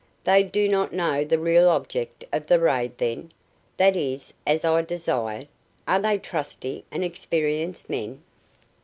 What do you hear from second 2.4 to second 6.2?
the raid, then. That is as I desired. Are they